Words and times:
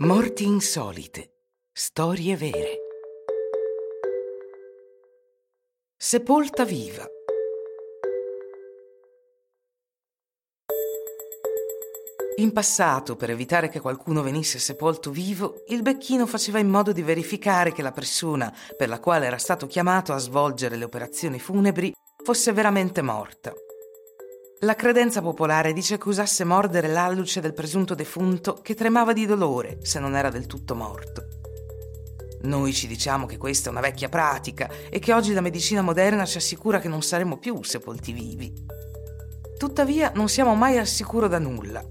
Morti 0.00 0.44
insolite. 0.44 1.32
Storie 1.72 2.36
vere. 2.36 2.76
Sepolta 5.96 6.64
viva. 6.64 7.04
In 12.36 12.52
passato, 12.52 13.16
per 13.16 13.30
evitare 13.30 13.68
che 13.68 13.80
qualcuno 13.80 14.22
venisse 14.22 14.60
sepolto 14.60 15.10
vivo, 15.10 15.64
il 15.66 15.82
becchino 15.82 16.28
faceva 16.28 16.60
in 16.60 16.68
modo 16.68 16.92
di 16.92 17.02
verificare 17.02 17.72
che 17.72 17.82
la 17.82 17.90
persona 17.90 18.54
per 18.76 18.88
la 18.88 19.00
quale 19.00 19.26
era 19.26 19.38
stato 19.38 19.66
chiamato 19.66 20.12
a 20.12 20.18
svolgere 20.18 20.76
le 20.76 20.84
operazioni 20.84 21.40
funebri 21.40 21.92
fosse 22.22 22.52
veramente 22.52 23.02
morta. 23.02 23.52
La 24.62 24.74
credenza 24.74 25.22
popolare 25.22 25.72
dice 25.72 25.98
che 25.98 26.08
usasse 26.08 26.42
mordere 26.42 26.88
l'alluce 26.88 27.40
del 27.40 27.54
presunto 27.54 27.94
defunto 27.94 28.54
che 28.54 28.74
tremava 28.74 29.12
di 29.12 29.24
dolore 29.24 29.78
se 29.82 30.00
non 30.00 30.16
era 30.16 30.30
del 30.30 30.46
tutto 30.46 30.74
morto. 30.74 31.26
Noi 32.42 32.72
ci 32.72 32.88
diciamo 32.88 33.26
che 33.26 33.36
questa 33.36 33.68
è 33.68 33.70
una 33.70 33.80
vecchia 33.80 34.08
pratica 34.08 34.68
e 34.90 34.98
che 34.98 35.12
oggi 35.12 35.32
la 35.32 35.40
medicina 35.40 35.80
moderna 35.80 36.24
ci 36.24 36.38
assicura 36.38 36.80
che 36.80 36.88
non 36.88 37.02
saremo 37.02 37.38
più 37.38 37.62
sepolti 37.62 38.10
vivi. 38.10 38.52
Tuttavia 39.56 40.10
non 40.16 40.28
siamo 40.28 40.56
mai 40.56 40.76
al 40.76 40.88
sicuro 40.88 41.28
da 41.28 41.38
nulla. 41.38 41.84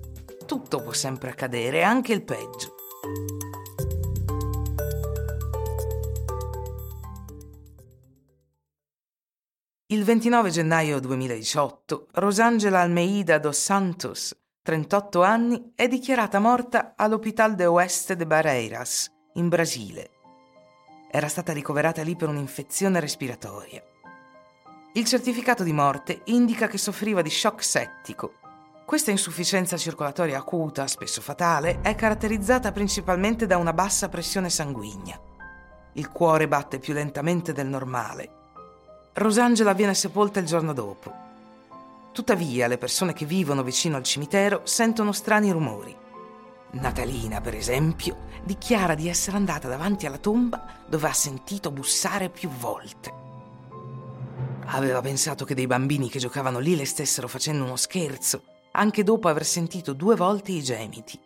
Tutto 0.45 0.81
può 0.81 0.91
sempre 0.91 1.29
accadere, 1.29 1.83
anche 1.83 2.11
il 2.11 2.23
peggio. 2.23 2.76
Il 9.89 10.03
29 10.03 10.49
gennaio 10.49 10.99
2018, 10.99 12.07
Rosangela 12.15 12.81
Almeida 12.81 13.39
dos 13.39 13.57
Santos, 13.57 14.37
38 14.61 15.23
anni, 15.23 15.71
è 15.75 15.87
dichiarata 15.87 16.39
morta 16.39 16.95
all'Hospital 16.97 17.55
de 17.55 17.67
Oeste 17.67 18.17
de 18.17 18.27
Barreiras, 18.27 19.09
in 19.35 19.47
Brasile. 19.47 20.09
Era 21.09 21.29
stata 21.29 21.53
ricoverata 21.53 22.03
lì 22.03 22.17
per 22.17 22.27
un'infezione 22.27 22.99
respiratoria. 22.99 23.81
Il 24.91 25.05
certificato 25.05 25.63
di 25.63 25.71
morte 25.71 26.19
indica 26.25 26.67
che 26.67 26.77
soffriva 26.77 27.21
di 27.21 27.29
shock 27.29 27.63
settico. 27.63 28.33
Questa 28.85 29.11
insufficienza 29.11 29.77
circolatoria 29.77 30.39
acuta, 30.39 30.85
spesso 30.87 31.21
fatale, 31.21 31.79
è 31.79 31.95
caratterizzata 31.95 32.73
principalmente 32.73 33.45
da 33.45 33.55
una 33.55 33.71
bassa 33.71 34.09
pressione 34.09 34.49
sanguigna. 34.49 35.17
Il 35.93 36.09
cuore 36.09 36.49
batte 36.49 36.77
più 36.77 36.93
lentamente 36.93 37.53
del 37.53 37.67
normale 37.67 38.36
Rosangela 39.17 39.73
viene 39.73 39.95
sepolta 39.95 40.39
il 40.39 40.45
giorno 40.45 40.73
dopo. 40.73 41.11
Tuttavia, 42.11 42.67
le 42.67 42.77
persone 42.77 43.13
che 43.13 43.25
vivono 43.25 43.63
vicino 43.63 43.97
al 43.97 44.03
cimitero 44.03 44.61
sentono 44.63 45.11
strani 45.11 45.49
rumori. 45.49 45.95
Natalina, 46.73 47.41
per 47.41 47.55
esempio, 47.55 48.25
dichiara 48.43 48.93
di 48.93 49.09
essere 49.09 49.37
andata 49.37 49.67
davanti 49.67 50.05
alla 50.05 50.19
tomba 50.19 50.83
dove 50.87 51.07
ha 51.07 51.13
sentito 51.13 51.71
bussare 51.71 52.29
più 52.29 52.47
volte. 52.49 53.11
Aveva 54.65 55.01
pensato 55.01 55.45
che 55.45 55.55
dei 55.55 55.65
bambini 55.65 56.09
che 56.09 56.19
giocavano 56.19 56.59
lì 56.59 56.75
le 56.75 56.85
stessero 56.85 57.27
facendo 57.27 57.63
uno 57.63 57.75
scherzo, 57.75 58.43
anche 58.73 59.01
dopo 59.01 59.29
aver 59.29 59.45
sentito 59.45 59.93
due 59.93 60.15
volte 60.15 60.51
i 60.51 60.61
gemiti. 60.61 61.19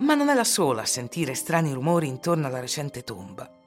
Ma 0.00 0.14
non 0.14 0.28
è 0.28 0.34
la 0.34 0.44
sola 0.44 0.82
a 0.82 0.86
sentire 0.86 1.32
strani 1.32 1.72
rumori 1.72 2.06
intorno 2.06 2.48
alla 2.48 2.60
recente 2.60 3.02
tomba. 3.02 3.59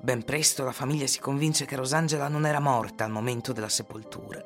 Ben 0.00 0.22
presto 0.24 0.64
la 0.64 0.72
famiglia 0.72 1.06
si 1.06 1.20
convince 1.20 1.64
che 1.64 1.76
Rosangela 1.76 2.28
non 2.28 2.46
era 2.46 2.60
morta 2.60 3.04
al 3.04 3.10
momento 3.10 3.52
della 3.52 3.68
sepoltura. 3.68 4.44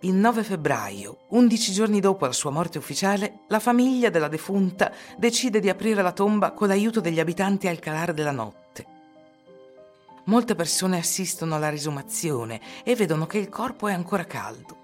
Il 0.00 0.14
9 0.14 0.42
febbraio, 0.42 1.18
11 1.28 1.72
giorni 1.72 2.00
dopo 2.00 2.26
la 2.26 2.32
sua 2.32 2.50
morte 2.50 2.78
ufficiale, 2.78 3.40
la 3.46 3.60
famiglia 3.60 4.10
della 4.10 4.26
defunta 4.26 4.92
decide 5.16 5.60
di 5.60 5.68
aprire 5.68 6.02
la 6.02 6.10
tomba 6.10 6.50
con 6.50 6.66
l'aiuto 6.66 7.00
degli 7.00 7.20
abitanti 7.20 7.68
al 7.68 7.78
calare 7.78 8.12
della 8.12 8.32
notte. 8.32 8.86
Molte 10.24 10.56
persone 10.56 10.98
assistono 10.98 11.54
alla 11.54 11.68
risumazione 11.68 12.60
e 12.82 12.96
vedono 12.96 13.26
che 13.26 13.38
il 13.38 13.48
corpo 13.48 13.86
è 13.86 13.92
ancora 13.92 14.24
caldo. 14.24 14.76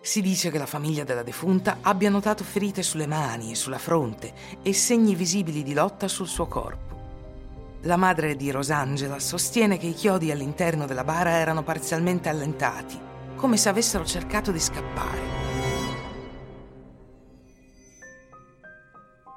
Si 0.00 0.20
dice 0.20 0.50
che 0.50 0.58
la 0.58 0.66
famiglia 0.66 1.04
della 1.04 1.22
defunta 1.22 1.78
abbia 1.82 2.10
notato 2.10 2.42
ferite 2.42 2.82
sulle 2.82 3.06
mani 3.06 3.52
e 3.52 3.54
sulla 3.54 3.78
fronte 3.78 4.32
e 4.62 4.72
segni 4.72 5.14
visibili 5.14 5.62
di 5.62 5.72
lotta 5.72 6.08
sul 6.08 6.26
suo 6.26 6.46
corpo. 6.46 6.99
La 7.84 7.96
madre 7.96 8.36
di 8.36 8.50
Rosangela 8.50 9.18
sostiene 9.18 9.78
che 9.78 9.86
i 9.86 9.94
chiodi 9.94 10.30
all'interno 10.30 10.84
della 10.84 11.02
bara 11.02 11.30
erano 11.30 11.62
parzialmente 11.62 12.28
allentati, 12.28 13.00
come 13.36 13.56
se 13.56 13.70
avessero 13.70 14.04
cercato 14.04 14.52
di 14.52 14.60
scappare. 14.60 15.20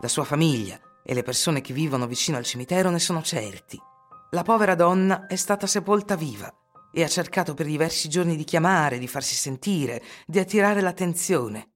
La 0.02 0.08
sua 0.10 0.26
famiglia 0.26 0.78
e 1.02 1.14
le 1.14 1.24
persone 1.24 1.62
che 1.62 1.74
vivono 1.74 2.06
vicino 2.06 2.36
al 2.36 2.44
cimitero 2.44 2.90
ne 2.90 3.00
sono 3.00 3.22
certi. 3.22 3.80
La 4.32 4.44
povera 4.44 4.76
donna 4.76 5.26
è 5.28 5.38
stata 5.38 5.66
sepolta 5.66 6.18
viva 6.18 6.54
e 6.92 7.02
ha 7.02 7.08
cercato 7.08 7.54
per 7.54 7.66
diversi 7.66 8.10
giorni 8.10 8.36
di 8.36 8.44
chiamare, 8.44 9.00
di 9.00 9.08
farsi 9.08 9.36
sentire, 9.36 10.04
di 10.28 10.40
attirare 10.40 10.82
l'attenzione. 10.82 11.76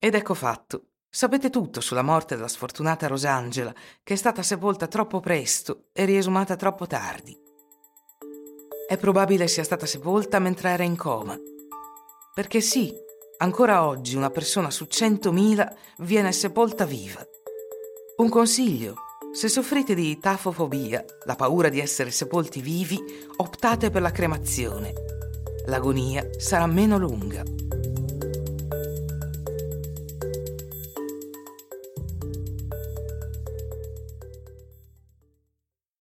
Ed 0.00 0.16
ecco 0.16 0.34
fatto. 0.34 0.88
Sapete 1.10 1.48
tutto 1.48 1.80
sulla 1.80 2.02
morte 2.02 2.36
della 2.36 2.48
sfortunata 2.48 3.06
Rosangela, 3.06 3.74
che 4.02 4.12
è 4.12 4.16
stata 4.16 4.42
sepolta 4.42 4.86
troppo 4.88 5.20
presto 5.20 5.86
e 5.92 6.04
riesumata 6.04 6.54
troppo 6.54 6.86
tardi. 6.86 7.36
È 8.86 8.96
probabile 8.98 9.48
sia 9.48 9.64
stata 9.64 9.86
sepolta 9.86 10.38
mentre 10.38 10.68
era 10.68 10.82
in 10.82 10.96
coma. 10.96 11.36
Perché 12.34 12.60
sì, 12.60 12.92
ancora 13.38 13.86
oggi 13.86 14.16
una 14.16 14.30
persona 14.30 14.70
su 14.70 14.84
100.000 14.84 15.74
viene 15.98 16.30
sepolta 16.30 16.84
viva. 16.84 17.26
Un 18.18 18.28
consiglio, 18.28 18.94
se 19.32 19.48
soffrite 19.48 19.94
di 19.94 20.18
tafofobia, 20.18 21.02
la 21.24 21.36
paura 21.36 21.70
di 21.70 21.80
essere 21.80 22.10
sepolti 22.10 22.60
vivi, 22.60 22.98
optate 23.36 23.88
per 23.90 24.02
la 24.02 24.12
cremazione. 24.12 24.92
L'agonia 25.66 26.28
sarà 26.36 26.66
meno 26.66 26.98
lunga. 26.98 27.42